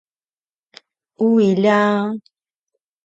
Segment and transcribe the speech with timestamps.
[1.27, 1.79] ui lja!